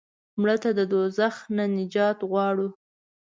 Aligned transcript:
مړه 0.39 0.55
ته 0.63 0.69
د 0.77 0.79
دوزخ 0.91 1.35
نه 1.57 1.65
نجات 1.77 2.17
غواړو 2.29 2.67